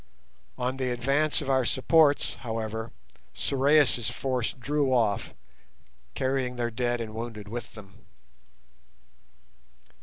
On 0.57 0.77
the 0.77 0.89
advance 0.89 1.43
of 1.43 1.49
our 1.51 1.63
supports, 1.63 2.33
however, 2.39 2.91
Sorais' 3.35 4.09
force 4.09 4.51
drew 4.53 4.91
off, 4.91 5.35
carrying 6.15 6.55
their 6.55 6.71
dead 6.71 6.99
and 6.99 7.13
wounded 7.13 7.47
with 7.47 7.73
them. 7.75 8.03